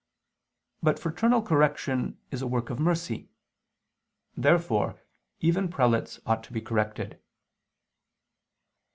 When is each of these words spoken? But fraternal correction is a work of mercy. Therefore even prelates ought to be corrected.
But 0.81 0.97
fraternal 0.97 1.43
correction 1.43 2.17
is 2.31 2.41
a 2.41 2.47
work 2.47 2.71
of 2.71 2.79
mercy. 2.79 3.29
Therefore 4.35 4.99
even 5.41 5.69
prelates 5.69 6.19
ought 6.25 6.43
to 6.45 6.53
be 6.53 6.59
corrected. 6.59 7.21